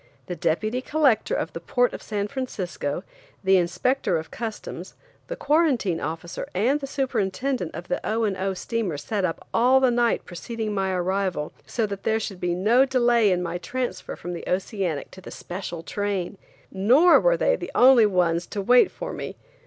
The 0.25 0.35
Deputy 0.35 0.81
Collector 0.81 1.35
of 1.35 1.53
the 1.53 1.59
port 1.59 1.93
of 1.93 2.01
San 2.01 2.27
Francisco, 2.27 3.03
the 3.43 3.57
Inspector 3.57 4.17
of 4.17 4.31
Customs, 4.31 4.95
the 5.27 5.35
Quarantine 5.35 5.99
Officer 5.99 6.49
and 6.55 6.79
the 6.79 6.87
Superintendent 6.87 7.75
of 7.75 7.87
the 7.87 8.03
O. 8.03 8.23
and 8.23 8.35
O. 8.35 8.55
steamers 8.55 9.03
sat 9.03 9.23
up 9.25 9.47
all 9.53 9.79
the 9.79 9.91
night 9.91 10.25
preceding 10.25 10.73
my 10.73 10.89
arrival, 10.91 11.53
so 11.67 11.85
there 11.85 12.19
should 12.19 12.39
be 12.39 12.55
no 12.55 12.83
delay 12.83 13.29
in 13.31 13.43
my 13.43 13.59
transfer 13.59 14.15
from 14.15 14.33
the 14.33 14.45
Oceanic 14.49 15.11
to 15.11 15.21
the 15.21 15.29
special 15.29 15.83
train. 15.83 16.39
Nor 16.71 17.19
were 17.19 17.37
they 17.37 17.55
the 17.55 17.69
only 17.75 18.07
ones 18.07 18.47
to 18.47 18.59
wait 18.63 18.89
for 18.89 19.13
me. 19.13 19.35